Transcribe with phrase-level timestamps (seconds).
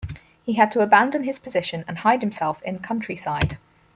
[0.43, 3.59] He had to abandon his position and hide himself in countryside.